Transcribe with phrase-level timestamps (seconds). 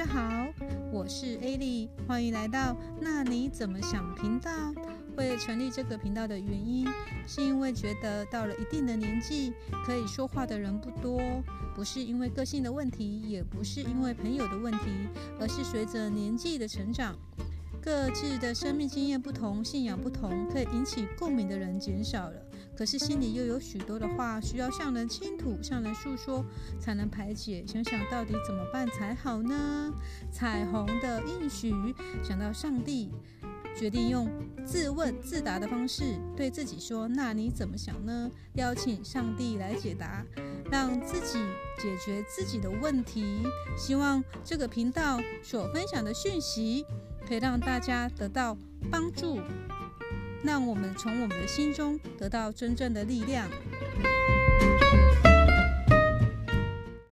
[0.00, 0.46] 家好，
[0.90, 4.50] 我是艾莉，欢迎来到那你怎么想频道。
[5.14, 6.88] 会成立这个频道的原因，
[7.26, 9.52] 是因为觉得到了一定的年纪，
[9.84, 11.20] 可以说话的人不多，
[11.74, 14.86] 不是因为个性的问题，也不是因为朋友的问题，
[15.38, 17.14] 而是随着年纪的成长，
[17.82, 22.42] 各自的生命经验不同，信仰不同，可以引起共鸣的人减少了。
[22.76, 26.44] 可是心里又有许多的话需要向人倾吐、向人诉说，
[26.78, 27.64] 才能排解。
[27.66, 29.92] 想想到底怎么办才好呢？
[30.32, 31.74] 彩虹的应许，
[32.22, 33.10] 想到上帝，
[33.76, 34.30] 决定用
[34.64, 40.24] 自问自答的方式对自己说：“那你怎么想呢？”邀请上帝来解答，
[40.70, 41.38] 让自己
[41.78, 43.42] 解决自己的问题。
[43.76, 46.86] 希望这个频道所分享的讯息，
[47.30, 48.56] 可以让大家得到
[48.90, 49.38] 帮助。
[50.42, 53.48] 让我们从我们的心中得到真正的力量。